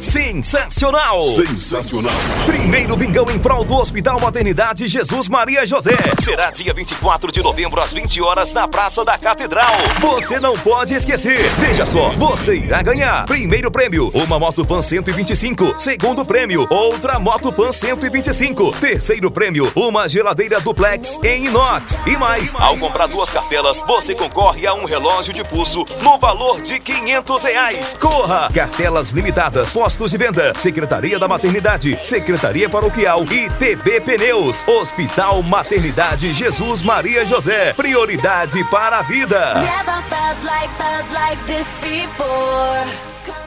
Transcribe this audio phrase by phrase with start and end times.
[0.00, 1.26] Sensacional!
[1.28, 2.12] Sensacional.
[2.44, 5.96] Primeiro Bingão em prol do Hospital Maternidade Jesus Maria José.
[6.22, 9.72] Será dia 24 de novembro às 20 horas na Praça da Catedral.
[10.00, 11.48] Você não pode esquecer.
[11.58, 13.24] Veja só, você irá ganhar.
[13.26, 15.74] Primeiro prêmio, uma Moto Pan 125.
[15.78, 18.72] Segundo prêmio, outra Moto Pan 125.
[18.72, 22.00] Terceiro prêmio, uma geladeira duplex em inox.
[22.06, 26.60] E mais, ao comprar duas cartelas, você concorre a um relógio de pulso no valor
[26.60, 27.94] de 500 reais.
[27.98, 28.50] Corra!
[28.52, 34.66] Cartelas limitadas, postos de venda, Secretaria da Maternidade, Secretaria Paroquial e TB Pneus.
[34.66, 37.72] Hospital Maternidade Jesus Maria José.
[37.72, 39.54] Prioridade para a vida.
[39.54, 43.45] Never felt like, felt like this before.